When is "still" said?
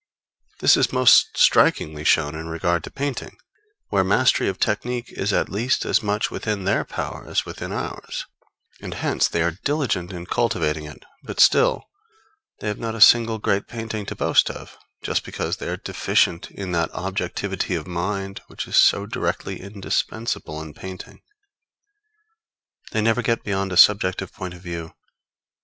11.39-11.83